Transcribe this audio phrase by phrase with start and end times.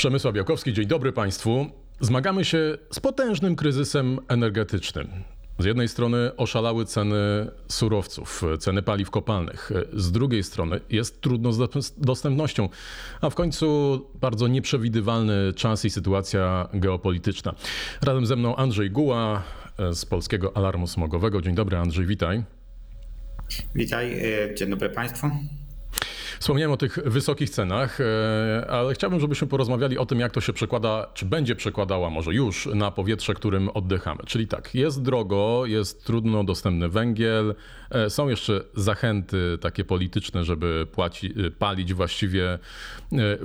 [0.00, 1.66] Przemysław Białkowski, dzień dobry Państwu.
[2.00, 5.08] Zmagamy się z potężnym kryzysem energetycznym.
[5.58, 7.16] Z jednej strony oszalały ceny
[7.68, 9.70] surowców, ceny paliw kopalnych.
[9.92, 12.68] Z drugiej strony jest trudno z dostępnością,
[13.20, 17.54] a w końcu bardzo nieprzewidywalny czas i sytuacja geopolityczna.
[18.02, 19.42] Razem ze mną Andrzej Guła
[19.92, 21.42] z Polskiego Alarmu Smogowego.
[21.42, 22.42] Dzień dobry Andrzej, witaj.
[23.74, 25.30] Witaj, e, dzień dobry Państwu.
[26.40, 30.52] Wspomniałem o tych wysokich cenach, e, ale chciałbym, żebyśmy porozmawiali o tym, jak to się
[30.52, 34.20] przekłada, czy będzie przekładała może już na powietrze, którym oddychamy.
[34.26, 37.54] Czyli tak, jest drogo, jest trudno dostępny węgiel,
[37.90, 42.58] e, są jeszcze zachęty takie polityczne, żeby płaci, e, palić właściwie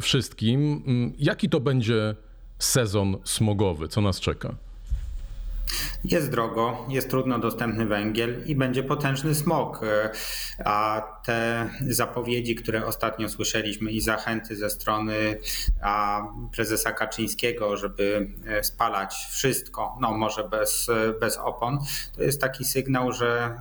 [0.01, 0.83] wszystkim.
[0.87, 2.15] Mm, jaki to będzie
[2.59, 3.87] sezon smogowy?
[3.87, 4.55] Co nas czeka?
[6.03, 9.83] Jest drogo, jest trudno dostępny węgiel i będzie potężny smog.
[9.83, 10.09] E,
[10.65, 15.39] a te zapowiedzi, które ostatnio słyszeliśmy i zachęty ze strony
[16.51, 20.87] prezesa Kaczyńskiego, żeby e, spalać wszystko, no może bez,
[21.19, 21.79] bez opon,
[22.15, 23.57] to jest taki sygnał, że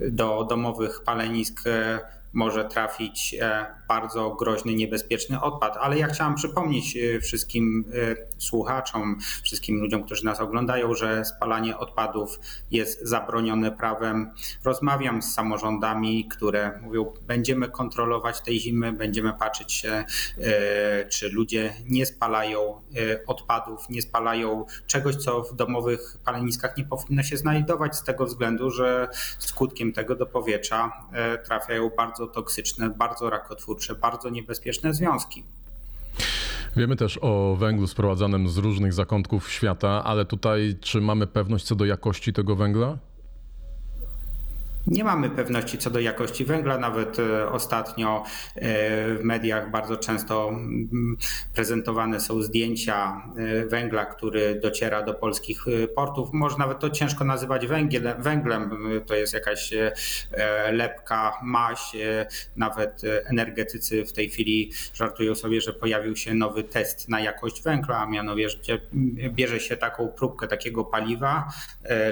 [0.00, 1.62] e, do domowych palenisk
[2.36, 5.76] może trafić e, bardzo groźny, niebezpieczny odpad.
[5.80, 11.78] Ale ja chciałam przypomnieć e, wszystkim e, słuchaczom, wszystkim ludziom, którzy nas oglądają, że spalanie
[11.78, 14.30] odpadów jest zabronione prawem.
[14.64, 20.04] Rozmawiam z samorządami, które mówią, będziemy kontrolować tej zimy, będziemy patrzeć się,
[21.08, 22.80] czy ludzie nie spalają
[23.26, 28.70] odpadów, nie spalają czegoś, co w domowych paleniskach nie powinno się znajdować z tego względu,
[28.70, 30.92] że skutkiem tego do powietrza
[31.44, 35.44] trafiają bardzo bardzo toksyczne, bardzo rakotwórcze, bardzo niebezpieczne związki.
[36.76, 41.74] Wiemy też o węglu sprowadzanym z różnych zakątków świata, ale tutaj czy mamy pewność co
[41.74, 42.96] do jakości tego węgla?
[44.86, 46.78] Nie mamy pewności co do jakości węgla.
[46.78, 48.60] Nawet e, ostatnio e,
[49.14, 51.16] w mediach bardzo często mm,
[51.54, 55.64] prezentowane są zdjęcia e, węgla, który dociera do polskich
[55.94, 56.28] portów.
[56.32, 57.66] Może nawet to ciężko nazywać
[58.18, 58.70] węglem.
[59.06, 59.74] To jest jakaś
[60.72, 61.92] lepka, maś.
[62.56, 67.98] Nawet energetycy w tej chwili żartują sobie, że pojawił się nowy test na jakość węgla,
[67.98, 68.80] a mianowicie
[69.30, 71.48] bierze się taką próbkę takiego paliwa,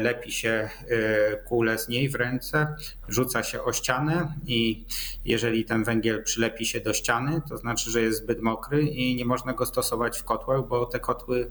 [0.01, 0.69] lepi się
[1.45, 2.64] kulę z niej w ręce
[3.09, 4.85] rzuca się o ścianę i
[5.25, 9.25] jeżeli ten węgiel przylepi się do ściany, to znaczy, że jest zbyt mokry i nie
[9.25, 11.51] można go stosować w kotłach, bo te kotły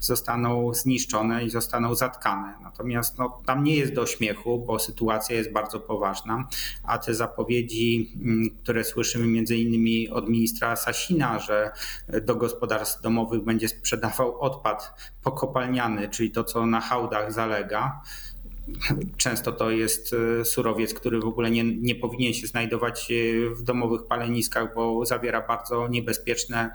[0.00, 2.54] zostaną zniszczone i zostaną zatkane.
[2.62, 6.48] Natomiast no, tam nie jest do śmiechu, bo sytuacja jest bardzo poważna,
[6.84, 11.70] a te zapowiedzi, mm, które słyszymy między innymi od ministra Sasina, że
[12.22, 18.02] do gospodarstw domowych będzie sprzedawał odpad pokopalniany, czyli to, co na hałdach zalega,
[19.16, 23.14] Często to jest e, surowiec, który w ogóle nie, nie powinien się znajdować e,
[23.54, 26.70] w domowych paleniskach, bo zawiera bardzo niebezpieczne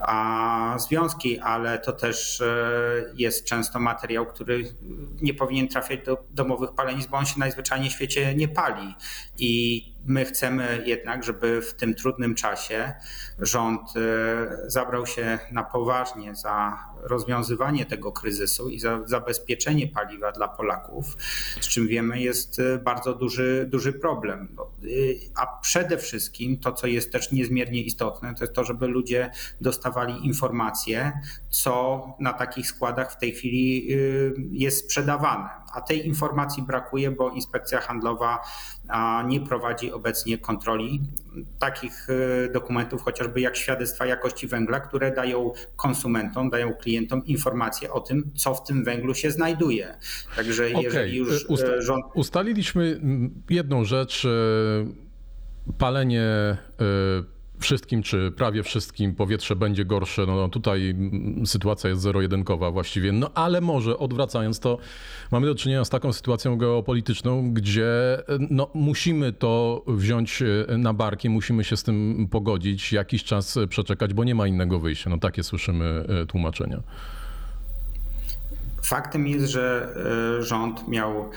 [0.00, 4.74] a, związki, ale to też e, jest często materiał, który
[5.22, 8.94] nie powinien trafiać do domowych palenisk, bo on się najzwyczajniej w świecie nie pali.
[9.38, 12.94] I My chcemy jednak, żeby w tym trudnym czasie
[13.38, 20.48] rząd e, zabrał się na poważnie za rozwiązywanie tego kryzysu i za zabezpieczenie paliwa dla
[20.48, 21.16] Polaków,
[21.60, 24.56] z czym wiemy jest e, bardzo duży, duży problem.
[24.58, 24.86] E,
[25.34, 29.30] a przede wszystkim to, co jest też niezmiernie istotne, to jest to, żeby ludzie
[29.60, 31.12] dostawali informacje,
[31.50, 33.88] co na takich składach w tej chwili
[34.52, 35.48] jest sprzedawane.
[35.72, 38.38] A tej informacji brakuje, bo inspekcja handlowa
[39.26, 41.00] nie prowadzi obecnie kontroli
[41.58, 48.00] takich e, dokumentów, chociażby jak świadectwa jakości węgla, które dają konsumentom, dają klientom informacje o
[48.00, 49.96] tym, co w tym węglu się znajduje.
[50.36, 50.82] Także okay.
[50.82, 52.04] jeżeli już e, Usta rząd.
[52.14, 53.00] Ustaliliśmy
[53.50, 54.26] jedną rzecz.
[55.78, 56.56] Palenie
[57.60, 60.26] wszystkim, czy prawie wszystkim powietrze będzie gorsze.
[60.26, 60.94] No, tutaj
[61.44, 63.12] sytuacja jest zero-jedynkowa właściwie.
[63.12, 64.78] No ale może odwracając to,
[65.30, 67.88] mamy do czynienia z taką sytuacją geopolityczną, gdzie
[68.50, 74.14] no, musimy to wziąć e, na barki, musimy się z tym pogodzić, jakiś czas przeczekać,
[74.14, 75.10] bo nie ma innego wyjścia.
[75.10, 76.82] No takie słyszymy e, tłumaczenia.
[78.82, 79.94] Faktem jest, że
[80.38, 81.30] e, rząd miał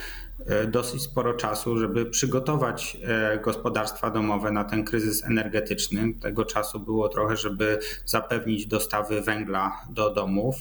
[0.68, 6.14] dosyć sporo czasu, żeby przygotować e, gospodarstwa domowe na ten kryzys energetyczny.
[6.22, 10.56] Tego czasu było trochę, żeby zapewnić dostawy węgla do domów.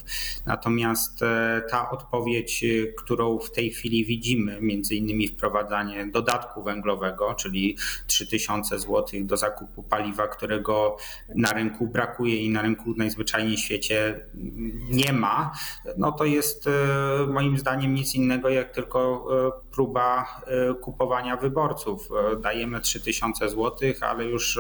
[0.46, 2.64] Natomiast e, ta odpowiedź,
[2.98, 7.76] którą w tej chwili widzimy, między innymi wprowadzanie dodatku węglowego, czyli
[8.06, 10.96] 3000 zł do zakupu paliwa, którego
[11.34, 14.26] na rynku brakuje i na rynku najzwyczajniej w świecie
[14.90, 15.52] nie ma,
[15.96, 16.68] no to jest
[17.28, 19.26] moim zdaniem nic innego jak tylko
[19.74, 20.40] próba
[20.80, 22.08] kupowania wyborców.
[22.42, 24.58] Dajemy 3000 zł, ale już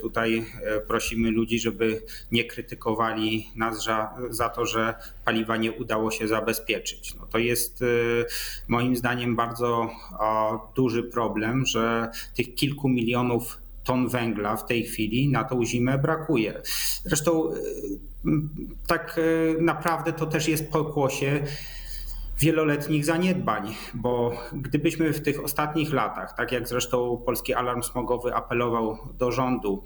[0.00, 0.46] tutaj
[0.88, 4.94] prosimy ludzi, żeby nie krytykowali nas za, za to, że
[5.24, 7.14] paliwa nie udało się zabezpieczyć.
[7.14, 7.84] No to jest
[8.68, 9.90] moim zdaniem bardzo
[10.74, 16.62] duży problem, że tych kilku milionów ton węgla w tej chwili na tą zimę brakuje.
[17.04, 17.50] Zresztą
[18.86, 19.20] tak
[19.60, 21.44] naprawdę to też jest pokłosie
[22.42, 28.98] wieloletnich zaniedbań, bo gdybyśmy w tych ostatnich latach, tak jak zresztą Polski Alarm Smogowy apelował
[29.18, 29.84] do rządu,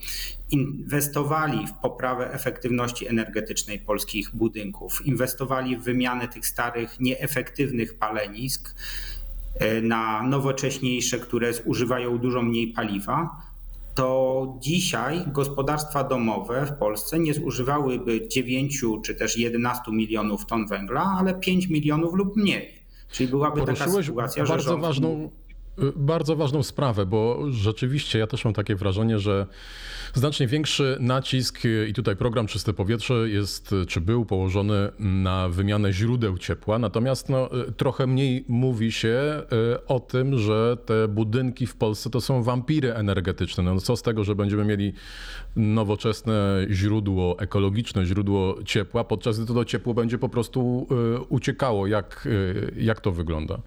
[0.51, 8.75] inwestowali w poprawę efektywności energetycznej polskich budynków, inwestowali w wymianę tych starych, nieefektywnych palenisk
[9.55, 13.46] e, na nowocześniejsze, które zużywają dużo mniej paliwa,
[13.97, 21.17] to dzisiaj gospodarstwa domowe w Polsce nie zużywałyby 9 czy też 11 milionów ton węgla,
[21.19, 22.73] ale 5 milionów lub mniej.
[23.11, 24.83] Czyli byłaby taka sytuacja, bardzo że rząd...
[24.83, 25.31] ważną
[25.97, 29.47] bardzo ważną sprawę, bo rzeczywiście ja też mam takie wrażenie, że
[30.15, 36.39] znacznie większy nacisk i tutaj program Czyste Powietrze jest, czy był położony na wymianę źródeł
[36.39, 39.43] ciepła, natomiast no, trochę mniej mówi się e,
[39.87, 43.65] o tym, że te budynki w Polsce to są wampiry energetyczne.
[43.65, 44.93] No, co z tego, że będziemy mieli
[45.57, 51.87] nowoczesne źródło, ekologiczne źródło ciepła, podczas gdy to ciepło będzie po prostu e, uciekało.
[51.87, 52.29] Jak,
[52.77, 53.59] e, jak to wygląda?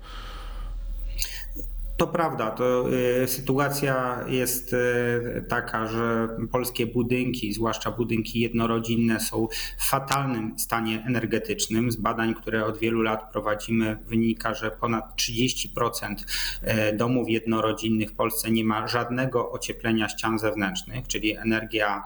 [2.00, 2.86] To prawda, to
[3.24, 9.48] y, sytuacja jest y, taka, że polskie budynki, zwłaszcza budynki jednorodzinne, są
[9.78, 11.92] w fatalnym stanie energetycznym.
[11.92, 16.16] Z badań, które od wielu lat prowadzimy, wynika, że ponad 30%
[16.64, 22.04] y, domów jednorodzinnych w Polsce nie ma żadnego ocieplenia ścian zewnętrznych, czyli energia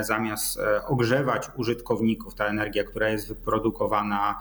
[0.00, 4.38] zamiast ogrzewać użytkowników, ta energia, która jest wyprodukowana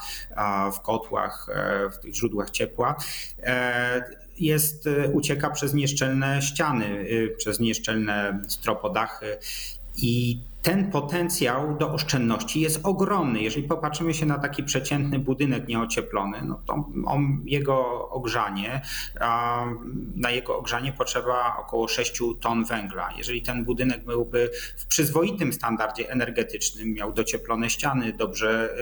[0.73, 1.47] w kotłach,
[1.91, 2.95] w tych źródłach ciepła,
[4.41, 9.37] jest, e, ucieka przez nieszczelne ściany, e, przez nieszczelne stropodachy
[9.97, 13.41] i ten potencjał do oszczędności jest ogromny.
[13.41, 18.81] Jeżeli popatrzymy się na taki przeciętny budynek nieocieplony, no to on, jego ogrzanie,
[20.15, 23.09] na jego ogrzanie potrzeba około 6 ton węgla.
[23.17, 28.75] Jeżeli ten budynek byłby w przyzwoitym standardzie energetycznym, miał docieplone ściany, dobrze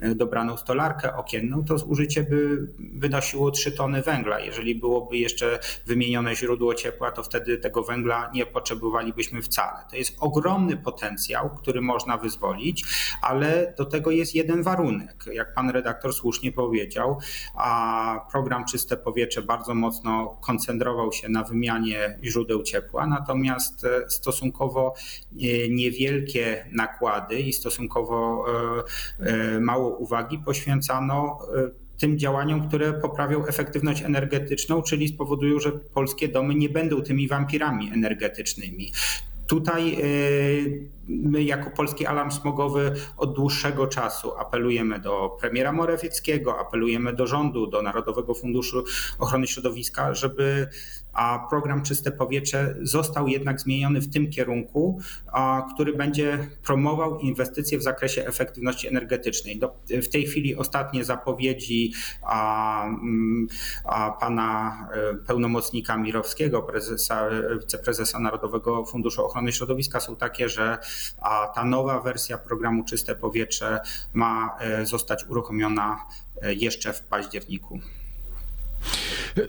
[0.00, 4.40] e, dobraną stolarkę okienną, to zużycie by wynosiło 3 tony węgla.
[4.40, 9.84] Jeżeli byłoby jeszcze wymienione źródło ciepła, to wtedy tego węgla nie potrzebowalibyśmy wcale.
[9.90, 12.84] To jest ogromny potencjał potencjał, który można wyzwolić,
[13.22, 15.24] ale do tego jest jeden warunek.
[15.32, 17.18] Jak pan redaktor słusznie powiedział,
[17.54, 24.94] a program Czyste Powietrze bardzo mocno koncentrował się na wymianie źródeł ciepła, natomiast e, stosunkowo
[25.32, 28.44] e, niewielkie nakłady i stosunkowo
[29.20, 31.38] e, mało uwagi poświęcano
[31.98, 37.90] tym działaniom, które poprawią efektywność energetyczną, czyli spowodują, że polskie domy nie będą tymi wampirami
[37.92, 38.92] energetycznymi.
[39.48, 47.12] Tutaj y, my jako Polski Alarm Smogowy od dłuższego czasu apelujemy do premiera Morawieckiego, apelujemy
[47.12, 48.84] do rządu, do Narodowego Funduszu
[49.18, 50.68] Ochrony Środowiska, żeby
[51.18, 55.00] a program Czyste Powietrze został jednak zmieniony w tym kierunku,
[55.74, 59.60] który będzie promował inwestycje w zakresie efektywności energetycznej.
[59.88, 61.92] W tej chwili ostatnie zapowiedzi
[62.22, 63.48] mm,
[64.20, 67.28] pana e, pełnomocnika Mirowskiego, prezesa,
[67.60, 70.78] wiceprezesa Narodowego Funduszu Ochrony Środowiska są takie, że
[71.54, 73.80] ta nowa wersja programu Czyste Powietrze
[74.12, 75.96] ma e, zostać uruchomiona
[76.42, 77.80] e, jeszcze w październiku.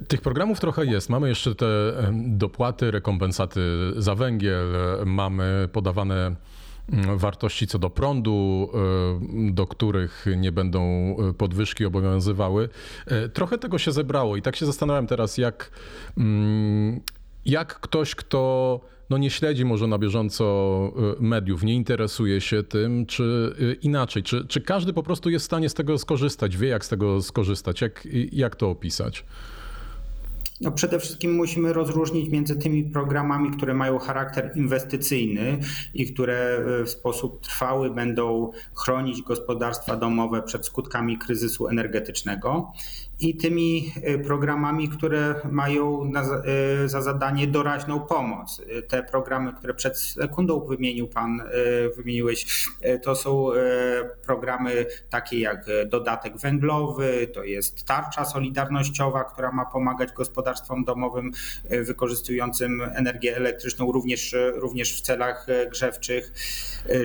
[0.08, 1.10] Tych programów trochę jest.
[1.10, 1.68] Mamy jeszcze te
[2.14, 3.62] dopłaty, rekompensaty
[3.98, 4.68] za węgiel,
[5.06, 6.36] mamy podawane
[6.92, 8.70] mm, wartości co do prądu,
[9.52, 10.82] do których nie będą
[11.30, 12.70] e, podwyżki obowiązywały.
[13.06, 15.72] E, trochę tego się zebrało i tak się zastanawiam teraz, jak,
[16.18, 17.02] mm,
[17.46, 18.80] jak ktoś, kto
[19.10, 20.44] no nie śledzi może na bieżąco
[21.20, 25.46] e, mediów, nie interesuje się tym, czy inaczej, czy, czy każdy po prostu jest w
[25.46, 29.26] stanie z tego skorzystać, wie jak z tego skorzystać, jak, jak to opisać?
[30.62, 35.60] No przede wszystkim musimy rozróżnić między tymi programami, które mają charakter inwestycyjny
[35.94, 42.72] i które w sposób trwały będą chronić gospodarstwa domowe przed skutkami kryzysu energetycznego
[43.20, 46.12] i tymi y, programami, które mają
[46.84, 48.60] y, za zadanie doraźną pomoc.
[48.60, 51.44] Y, te programy, które przed sekundą wymienił Pan,
[51.96, 52.66] wymieniłeś,
[53.04, 53.50] to są
[54.26, 61.32] programy takie jak dodatek węglowy, to jest tarcza solidarnościowa, która ma pomagać gospodarstwom domowym
[61.70, 66.34] wykorzystującym energię elektryczną również, również w celach grzewczych,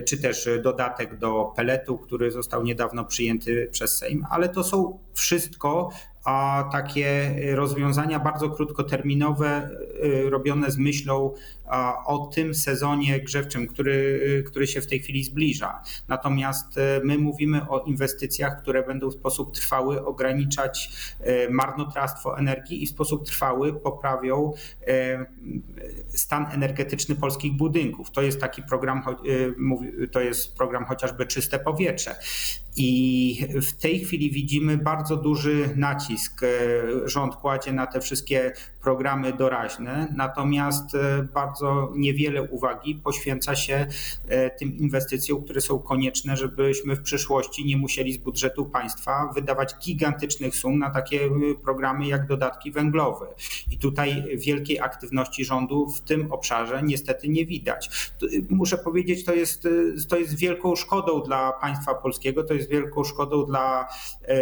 [0.07, 5.91] czy też dodatek do peletu, który został niedawno przyjęty przez Sejm, ale to są wszystko
[6.73, 9.71] takie rozwiązania bardzo krótkoterminowe,
[10.31, 11.35] robione z myślą
[12.07, 15.83] o tym sezonie grzewczym, który, który się w tej chwili zbliża.
[16.09, 16.67] Natomiast
[17.03, 20.91] my mówimy o inwestycjach, które będą w sposób trwały ograniczać
[21.51, 24.53] marnotrawstwo energii i w sposób trwały poprawią
[26.09, 28.11] stan energetyczny polskich budynków.
[28.11, 29.03] To jest taki program,
[30.13, 32.15] to jest program chociażby Czyste Powietrze.
[32.77, 36.43] I w tej chwili widzimy bardzo duży nacisk.
[36.43, 36.49] E,
[37.09, 38.53] rząd kładzie na te wszystkie
[38.85, 43.87] programy doraźne, natomiast e, bardzo niewiele uwagi poświęca się
[44.29, 49.75] e, tym inwestycjom, które są konieczne, żebyśmy w przyszłości nie musieli z budżetu państwa wydawać
[49.85, 51.31] gigantycznych sum na takie
[51.65, 53.27] programy jak dodatki węglowe.
[53.71, 57.91] I tutaj wielkiej aktywności rządu w tym obszarze niestety nie widać.
[58.51, 59.69] Muszę powiedzieć, to jest,
[60.09, 63.89] to jest wielką szkodą dla państwa polskiego, to jest wielką szkodą dla
[64.23, 64.35] e,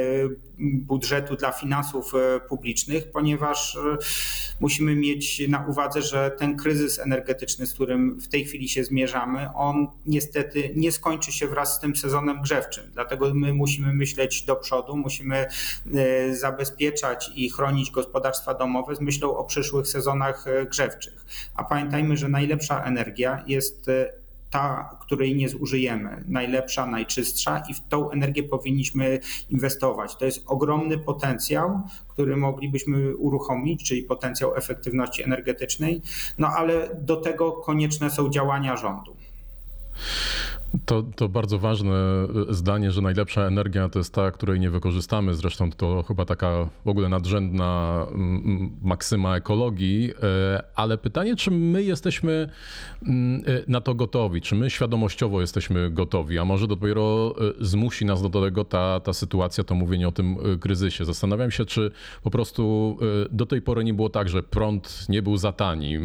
[0.62, 3.80] budżetu, dla finansów e, publicznych, ponieważ e,
[4.60, 9.48] musimy mieć na uwadze, że ten kryzys energetyczny, z którym w tej chwili się zmierzamy,
[9.54, 12.84] on niestety nie skończy się wraz z tym sezonem grzewczym.
[12.92, 15.46] Dlatego my musimy myśleć do przodu, musimy
[16.32, 21.26] zabezpieczać i chronić gospodarstwa domowe z myślą o przyszłych sezonach grzewczych.
[21.54, 23.90] A pamiętajmy, że najlepsza energia jest
[24.52, 30.16] ta, której nie zużyjemy, najlepsza, najczystsza i w tą energię powinniśmy inwestować.
[30.16, 36.02] To jest ogromny potencjał, który moglibyśmy uruchomić, czyli potencjał efektywności energetycznej,
[36.38, 39.16] no ale do tego konieczne są działania rządu.
[40.86, 45.34] To, to bardzo ważne e, zdanie, że najlepsza energia to jest ta, której nie wykorzystamy.
[45.34, 48.06] Zresztą to chyba taka w ogóle nadrzędna
[48.82, 50.12] maksyma ekologii.
[50.22, 52.48] E, ale pytanie, czy my jesteśmy
[53.06, 54.40] mm, e, na to gotowi?
[54.40, 56.38] Czy my świadomościowo jesteśmy gotowi?
[56.38, 61.04] A może dopiero zmusi nas do tego ta, ta sytuacja, to mówienie o tym kryzysie?
[61.04, 61.90] Zastanawiam się, czy
[62.22, 62.96] po prostu
[63.30, 65.98] do tej pory nie było tak, że prąd nie był za tani,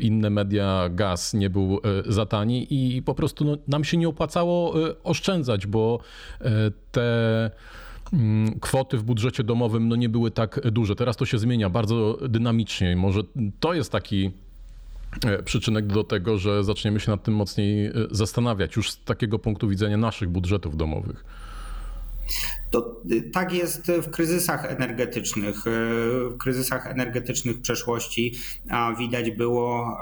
[0.00, 4.88] inne media, gaz nie był za tani i po prostu no, nam się nie opłacało
[4.88, 6.00] y, oszczędzać, bo
[6.40, 6.44] y,
[6.92, 7.50] te
[8.12, 10.96] mm, kwoty w budżecie domowym no nie były tak duże.
[10.96, 12.96] Teraz to się zmienia bardzo dynamicznie.
[12.96, 13.20] Może
[13.60, 14.30] to jest taki
[15.26, 19.68] e, przyczynek do tego, że zaczniemy się nad tym mocniej zastanawiać już z takiego punktu
[19.68, 21.24] widzenia naszych budżetów domowych.
[22.70, 25.66] To y, tak jest w kryzysach energetycznych.
[25.66, 25.70] Y,
[26.30, 28.34] w kryzysach energetycznych przeszłości
[28.98, 29.98] widać było,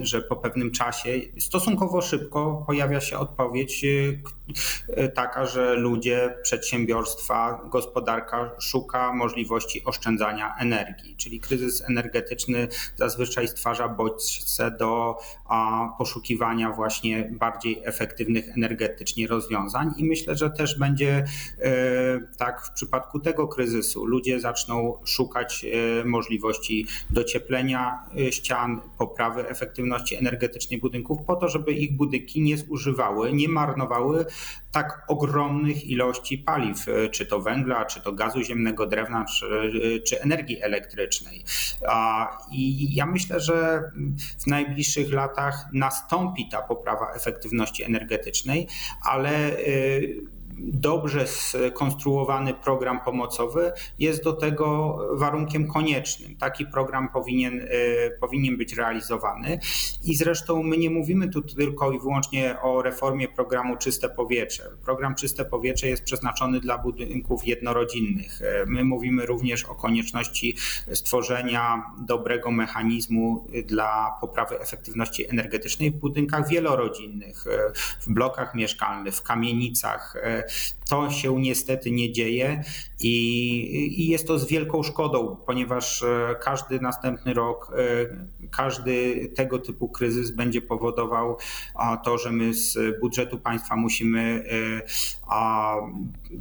[0.00, 4.22] że po pewnym czasie stosunkowo szybko pojawia się odpowiedź y,
[5.14, 11.16] taka, że ludzie, przedsiębiorstwa, gospodarka szuka możliwości oszczędzania energii.
[11.16, 15.16] Czyli kryzys energetyczny zazwyczaj stwarza bodźce do
[15.98, 21.24] poszukiwania właśnie bardziej efektywnych energetycznie rozwiązań i myślę, że też będzie
[22.38, 30.16] tak w przypadku tego kryzysu ludzie zaczną szukać e, możliwości docieplenia e, ścian, poprawy efektywności
[30.16, 34.26] energetycznej budynków, po to, żeby ich budynki nie zużywały, nie marnowały
[34.72, 40.20] tak ogromnych ilości paliw, e, czy to węgla, czy to gazu ziemnego, drewna, czy, czy
[40.20, 41.44] energii elektrycznej.
[42.52, 43.82] I ja myślę, że
[44.38, 48.66] w najbliższych latach nastąpi ta poprawa efektywności energetycznej,
[49.02, 49.56] ale
[50.62, 56.36] dobrze skonstruowany program pomocowy jest do tego warunkiem koniecznym.
[56.36, 57.66] Taki program powinien, e,
[58.10, 59.58] powinien być realizowany
[60.04, 64.62] i zresztą my nie mówimy tu tylko i wyłącznie o reformie programu Czyste Powietrze.
[64.84, 68.42] Program Czyste Powietrze jest przeznaczony dla budynków jednorodzinnych.
[68.42, 70.56] E, my mówimy również o konieczności
[70.92, 79.22] stworzenia dobrego mechanizmu dla poprawy efektywności energetycznej w budynkach wielorodzinnych, e, w blokach mieszkalnych, w
[79.22, 80.16] kamienicach,
[80.88, 82.64] to się niestety nie dzieje
[83.00, 89.58] i, i, jest to z wielką szkodą, ponieważ e, każdy następny rok, e, każdy tego
[89.58, 91.36] typu kryzys będzie powodował
[92.04, 94.44] to, że my z budżetu państwa musimy
[95.30, 95.72] e,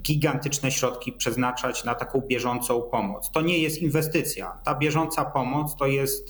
[0.01, 3.31] gigantyczne środki przeznaczać na taką bieżącą pomoc.
[3.31, 4.59] To nie jest inwestycja.
[4.63, 6.29] Ta bieżąca pomoc to jest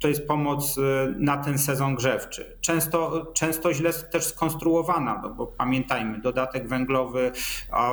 [0.00, 0.82] to jest pomoc y,
[1.18, 2.56] na ten sezon grzewczy.
[2.60, 7.32] Często, często źle też skonstruowana, bo pamiętajmy, dodatek węglowy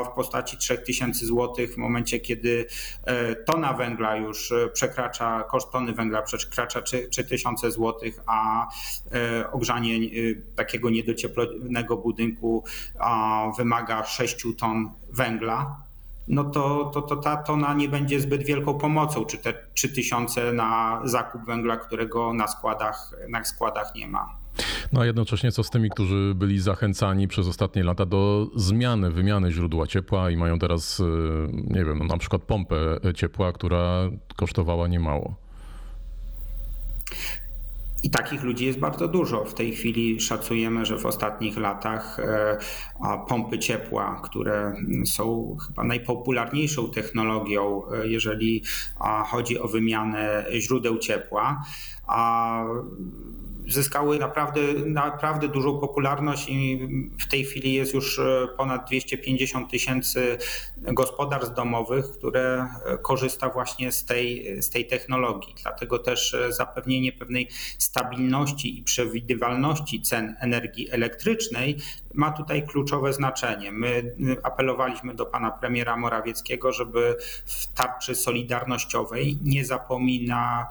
[0.05, 2.65] w postaci 3000 zł w momencie, kiedy
[3.03, 6.81] e, tona węgla już e, przekracza, koszt tony węgla przekracza
[7.11, 7.93] 3000 zł,
[8.25, 8.67] a
[9.11, 9.99] e, ogrzanie
[10.55, 12.63] takiego niedocieplonego budynku
[13.57, 15.84] wymaga 6 ton węgla,
[16.27, 21.01] no to, to, to ta tona nie będzie zbyt wielką pomocą, czy te 3000 na
[21.03, 24.37] zakup węgla, którego na składach, na składach nie ma.
[24.93, 29.51] No a jednocześnie co z tymi, którzy byli zachęcani przez ostatnie lata do zmiany, wymiany
[29.51, 31.01] źródła ciepła i mają teraz,
[31.53, 32.77] nie wiem, no na przykład pompę
[33.15, 35.44] ciepła, która kosztowała niemało?
[38.05, 39.45] I takich ludzi jest bardzo dużo.
[39.45, 42.57] W tej chwili szacujemy, że w ostatnich latach e,
[43.27, 48.63] pompy ciepła, które są chyba najpopularniejszą technologią, e, jeżeli
[49.25, 51.65] chodzi o wymianę źródeł ciepła,
[52.07, 52.63] a
[53.67, 56.87] zyskały naprawdę, naprawdę dużą popularność i
[57.19, 60.37] w tej chwili jest już e, ponad 250 tysięcy
[60.77, 65.55] gospodarstw domowych, które e, korzysta właśnie z tej, z tej technologii.
[65.61, 71.77] Dlatego też e, zapewnienie pewnej stabilności i przewidywalności cen energii elektrycznej
[72.15, 73.71] ma tutaj kluczowe znaczenie.
[73.71, 80.65] My apelowaliśmy do pana premiera Morawieckiego, żeby w tarczy solidarnościowej nie zapominał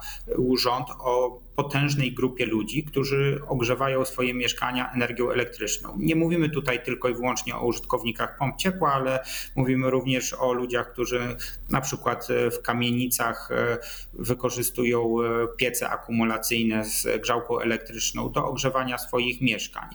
[0.57, 5.95] rząd o potężnej grupie ludzi, którzy ogrzewają swoje mieszkania energią elektryczną.
[5.99, 9.19] Nie mówimy tutaj tylko i wyłącznie o użytkownikach pomp ciepła, ale
[9.55, 11.35] mówimy również o ludziach, którzy
[11.69, 13.77] na przykład w kamienicach e,
[14.13, 15.15] wykorzystują
[15.57, 19.89] piece akumulacyjne z grzałką elektryczną do ogrzewania swoich mieszkań.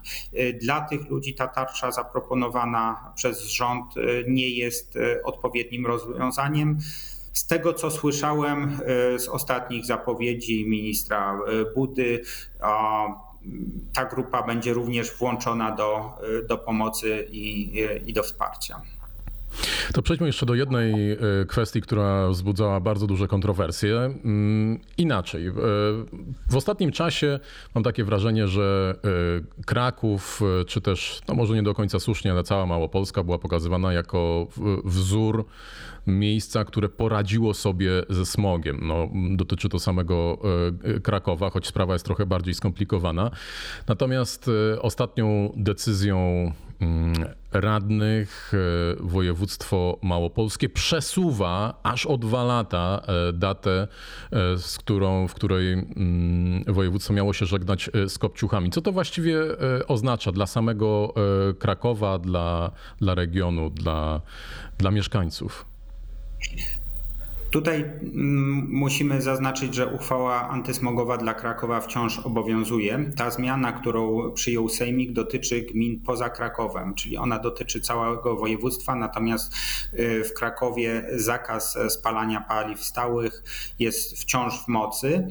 [0.61, 3.95] Dla tych ludzi ta tarcza zaproponowana przez rząd
[4.29, 6.79] nie jest odpowiednim rozwiązaniem.
[7.33, 8.81] Z tego, co słyszałem
[9.15, 11.39] e, z ostatnich zapowiedzi ministra
[11.75, 12.23] Budy,
[13.95, 16.19] ta grupa będzie również włączona do,
[16.49, 17.73] do pomocy i,
[18.07, 18.83] i do wsparcia.
[19.93, 20.95] To przejdźmy jeszcze do jednej
[21.49, 23.97] kwestii, która wzbudzała bardzo duże kontrowersje.
[23.97, 25.53] Mm, inaczej.
[26.51, 27.41] W ostatnim czasie
[27.75, 28.95] mam takie wrażenie, że
[29.67, 34.47] Kraków, czy też, no może nie do końca słusznie, ale cała Małopolska była pokazywana jako
[34.85, 35.45] wzór
[36.07, 38.81] miejsca, które poradziło sobie ze smogiem.
[38.83, 40.39] No, dotyczy to samego
[40.85, 43.31] e, Krakowa, choć sprawa jest trochę bardziej skomplikowana.
[43.89, 46.53] Natomiast e, ostatnią decyzją
[47.53, 53.89] radnych e, województwo małopolskie przesuwa aż o dwa lata datę,
[54.57, 58.71] z którą, w której mm, województwo miało się żegnać z kopciuchami.
[58.71, 59.41] Co to właściwie
[59.89, 61.15] oznacza dla samego
[61.59, 64.21] Krakowa, dla, dla regionu, dla,
[64.79, 65.65] dla mieszkańców?
[67.51, 73.11] Tutaj mm, musimy zaznaczyć, że uchwała antysmogowa dla Krakowa wciąż obowiązuje.
[73.17, 79.55] Ta zmiana, którą przyjął Sejmik, dotyczy gmin poza Krakowem, czyli ona dotyczy całego województwa, natomiast
[79.95, 83.43] y, w Krakowie zakaz spalania paliw stałych
[83.79, 85.29] jest wciąż w mocy.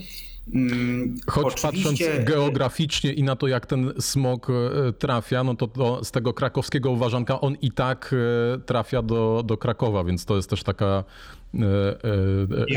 [0.54, 2.06] Mm, Choć Oczywiście...
[2.06, 6.34] patrząc geograficznie i na to, jak ten smog e, trafia, no to, to, z tego
[6.34, 8.16] krakowskiego uważanka on i tak
[8.56, 11.04] e, trafia do, do Krakowa, więc to jest też taka e, e,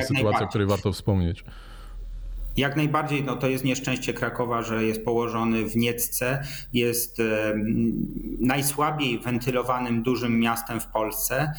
[0.07, 1.45] sytuacja, o której warto wspomnieć.
[2.57, 7.55] Jak najbardziej no to jest nieszczęście Krakowa, że jest położony w Niecce, jest e,
[8.41, 11.53] najsłabiej wentylowanym dużym miastem w Polsce.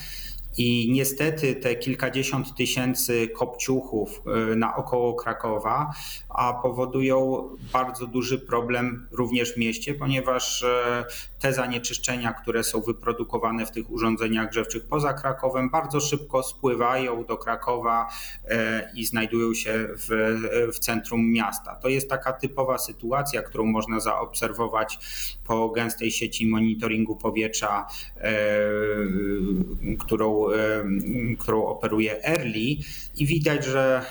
[0.58, 5.94] I niestety te kilkadziesiąt tysięcy kopciuchów y, naokoło Krakowa
[6.34, 11.06] a powodują bardzo duży problem również w mieście, ponieważ e,
[11.40, 17.38] te zanieczyszczenia, które są wyprodukowane w tych urządzeniach grzewczych poza Krakowem, bardzo szybko spływają do
[17.38, 18.10] Krakowa
[18.46, 20.38] e, i znajdują się w,
[20.74, 21.76] w centrum miasta.
[21.76, 25.00] To jest taka typowa sytuacja, którą można zaobserwować
[25.48, 27.88] po gęstej sieci monitoringu powietrza,
[28.18, 28.32] e,
[31.40, 32.76] którą, operuje Early
[33.16, 34.06] i widać, że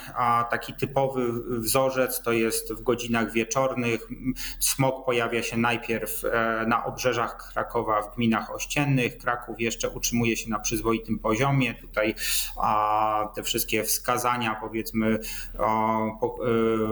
[0.51, 4.09] taki typowy wzorzec to jest w godzinach wieczornych.
[4.61, 9.19] Smog pojawia się najpierw e, na obrzeżach Krakowa w gminach ościennych.
[9.19, 11.75] Kraków jeszcze utrzymuje się na przyzwoitym poziomie.
[11.75, 12.15] Tutaj
[13.35, 15.19] te wszystkie wskazania powiedzmy e,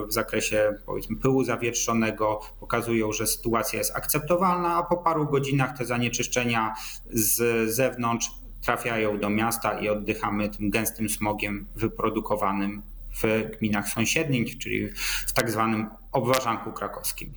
[0.09, 5.85] w zakresie powiedzmy pyłu zawietrzonego pokazują, że sytuacja jest akceptowalna, a po paru godzinach te
[5.85, 6.75] zanieczyszczenia
[7.11, 12.83] z zewnątrz trafiają do miasta i oddychamy tym gęstym smogiem wyprodukowanym
[13.23, 14.89] w gminach sąsiednich, czyli
[15.27, 17.33] w tak zwanym obwarzanku krakowskim.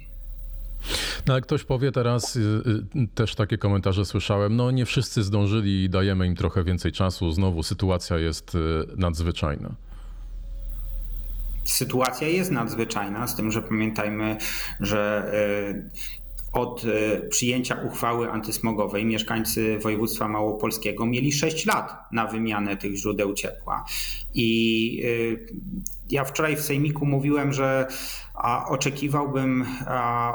[1.28, 2.40] No ale ktoś powie teraz, y,
[2.96, 7.32] y, też takie komentarze słyszałem, no nie wszyscy zdążyli i dajemy im trochę więcej czasu.
[7.32, 8.60] Znowu sytuacja jest y,
[8.96, 9.70] nadzwyczajna.
[11.64, 14.38] Sytuacja jest nadzwyczajna, z tym, że pamiętajmy,
[14.80, 15.32] że
[16.54, 23.34] od e, przyjęcia uchwały antysmogowej mieszkańcy województwa małopolskiego mieli 6 lat na wymianę tych źródeł
[23.34, 23.86] ciepła.
[24.34, 25.64] I e,
[26.10, 27.88] ja wczoraj w Sejmiku mówiłem, że
[28.34, 29.66] a oczekiwałbym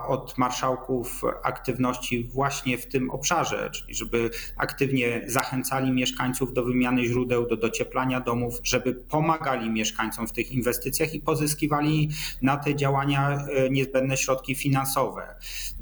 [0.06, 7.46] od marszałków aktywności właśnie w tym obszarze, czyli żeby aktywnie zachęcali mieszkańców do wymiany źródeł,
[7.46, 12.08] do docieplania domów, żeby pomagali mieszkańcom w tych inwestycjach i pozyskiwali
[12.42, 15.34] na te działania e, niezbędne środki finansowe.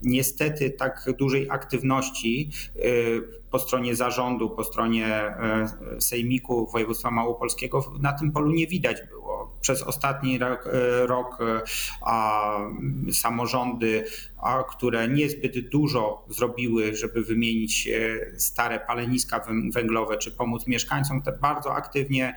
[0.03, 2.81] Niestety tak dużej aktywności e,
[3.51, 5.67] po stronie zarządu, po stronie e,
[5.99, 9.16] Sejmiku Województwa Małopolskiego na tym polu nie widać było.
[9.61, 10.69] Przez ostatni rok,
[11.07, 11.39] rok
[12.01, 12.51] a
[13.13, 14.05] samorządy
[14.69, 21.75] które niezbyt dużo zrobiły, żeby wymienić e, stare paleniska węglowe czy pomóc mieszkańcom, te bardzo
[21.75, 22.35] aktywnie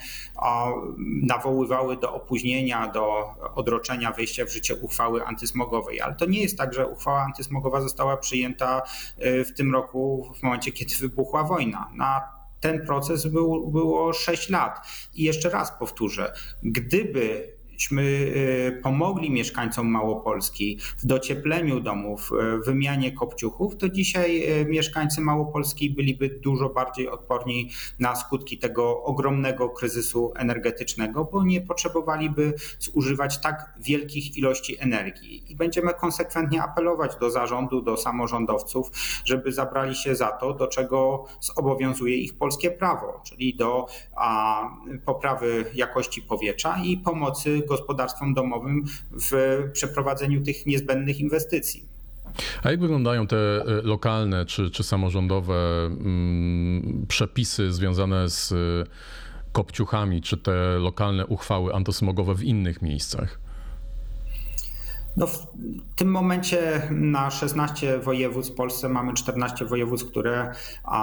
[1.22, 6.02] nawoływały do opóźnienia, do odroczenia wejścia w życie uchwały antysmogowej.
[6.02, 8.82] Ale to nie jest tak, że uchwała antysmogowa została przyjęta
[9.18, 11.92] e, w tym roku, w momencie, kiedy wybuchła wojna.
[11.96, 14.88] Na ten proces był, było 6 lat.
[15.13, 23.12] I jeszcze raz powtórzę, gdyby Myśmy y, pomogli mieszkańcom Małopolski w dociepleniu domów, w wymianie
[23.12, 30.34] kopciuchów, to dzisiaj y, mieszkańcy Małopolski byliby dużo bardziej odporni na skutki tego ogromnego kryzysu
[30.36, 35.52] energetycznego, bo nie potrzebowaliby zużywać tak wielkich ilości energii.
[35.52, 38.92] I będziemy konsekwentnie apelować do zarządu, do samorządowców,
[39.26, 44.70] żeby zabrali się za to, do czego zobowiązuje ich polskie prawo, czyli do a,
[45.06, 51.84] poprawy jakości powietrza i pomocy gospodarstwom domowym w przeprowadzeniu tych niezbędnych inwestycji.
[52.64, 58.56] A jak wyglądają te e, lokalne czy, czy samorządowe mm, przepisy związane z e,
[59.52, 63.40] kopciuchami, czy te lokalne uchwały antysmogowe w innych miejscach?
[65.18, 65.48] No w
[65.96, 70.52] tym momencie na 16 województw w Polsce mamy 14 województw, które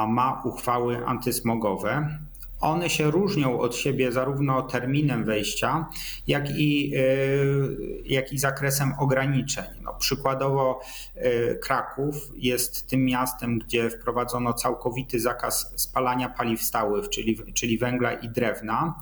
[0.08, 2.18] ma uchwały antysmogowe.
[2.60, 5.86] One się różnią od siebie zarówno terminem wejścia,
[6.26, 7.00] jak i, e,
[8.04, 9.64] jak i zakresem ograniczeń.
[9.82, 10.80] No, przykładowo
[11.14, 18.12] e, Kraków jest tym miastem, gdzie wprowadzono całkowity zakaz spalania paliw stałych, czyli, czyli węgla
[18.12, 18.94] i drewna.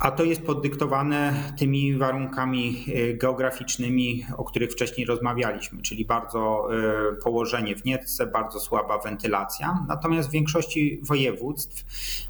[0.00, 6.68] A to jest podyktowane tymi warunkami e, geograficznymi, o których wcześniej rozmawialiśmy, czyli bardzo
[7.12, 9.78] e, położenie w Nietce, bardzo słaba wentylacja.
[9.88, 11.84] Natomiast w większości województw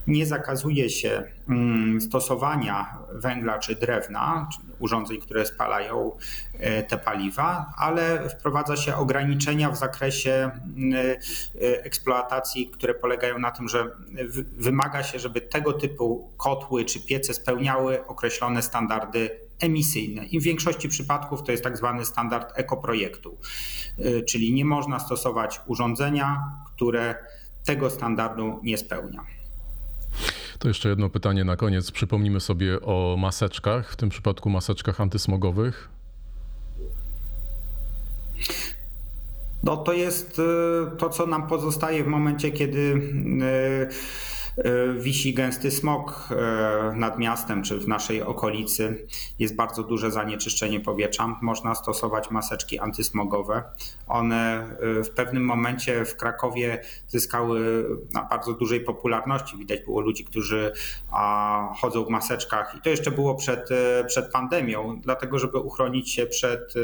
[0.06, 6.12] nie zakazuje się mm, stosowania węgla czy drewna, urządzeń, które spalają
[6.59, 11.16] e, te paliwa, ale wprowadza się ograniczenia w zakresie mm,
[11.61, 13.90] eksploatacji, które polegają na tym, że
[14.56, 17.60] wymaga się, żeby tego typu kotły czy piece spełniały
[18.07, 20.25] określone standardy emisyjne.
[20.25, 23.38] I w większości przypadków to jest tak zwany standard ekoprojektu,
[23.99, 26.42] e, czyli nie można stosować urządzenia,
[26.75, 27.14] które
[27.64, 29.25] tego standardu nie spełnia.
[30.59, 31.90] To jeszcze jedno pytanie na koniec.
[31.90, 35.88] Przypomnimy sobie o maseczkach, w tym przypadku maseczkach antysmogowych.
[39.62, 40.42] No to jest y,
[40.99, 42.79] to, co nam pozostaje w momencie, kiedy
[43.42, 44.30] y, E,
[44.98, 49.06] wisi gęsty smog e, nad miastem czy w naszej okolicy.
[49.38, 51.36] Jest bardzo duże zanieczyszczenie powietrza.
[51.42, 53.62] Można stosować maseczki antysmogowe.
[54.06, 54.66] One
[54.98, 57.84] e, w pewnym momencie w Krakowie zyskały
[58.14, 59.56] na bardzo dużej popularności.
[59.56, 60.72] Widać było ludzi, którzy
[61.76, 63.68] chodzą w maseczkach i to jeszcze było przed,
[64.06, 66.74] przed pandemią, dlatego żeby uchronić się przed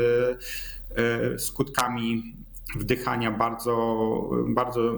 [1.39, 2.35] skutkami
[2.75, 4.93] wdychania bardzo, bardzo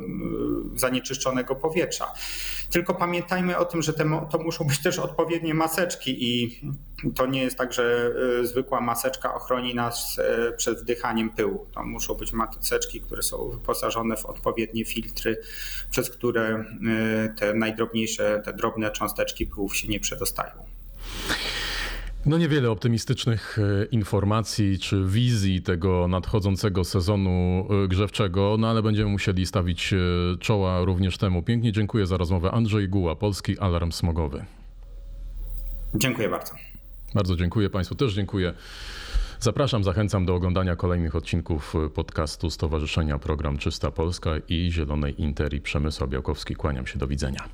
[0.74, 2.12] zanieczyszczonego powietrza.
[2.70, 6.61] Tylko pamiętajmy o tym, że te, to muszą być też odpowiednie maseczki i
[7.14, 11.66] to nie jest tak, że e, zwykła maseczka ochroni nas e, przed wdychaniem pyłu.
[11.74, 15.40] To muszą być maseczki, które są wyposażone w odpowiednie filtry,
[15.90, 16.64] przez które e,
[17.37, 20.52] te najdrobniejsze, te drobne cząsteczki pyłów się nie przedostają.
[22.29, 23.59] No niewiele optymistycznych
[23.91, 29.95] informacji czy wizji tego nadchodzącego sezonu grzewczego, no ale będziemy musieli stawić
[30.41, 31.43] czoła również temu.
[31.43, 32.51] Pięknie dziękuję za rozmowę.
[32.51, 34.45] Andrzej Guła, Polski Alarm Smogowy.
[35.95, 36.53] Dziękuję bardzo.
[37.14, 38.55] Bardzo dziękuję Państwu, też dziękuję.
[39.41, 45.61] Zapraszam, zachęcam do oglądania kolejnych odcinków podcastu Stowarzyszenia Program Czysta Polska i Zielonej Interi.
[45.61, 46.55] Przemysł Białkowski.
[46.55, 47.49] Kłaniam się, do widzenia.